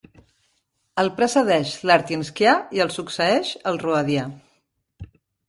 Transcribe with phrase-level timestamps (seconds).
[1.03, 4.27] El precedeix l'Artinskià i el succeeix el Roadià.